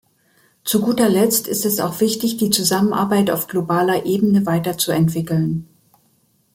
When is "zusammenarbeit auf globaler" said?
2.49-4.03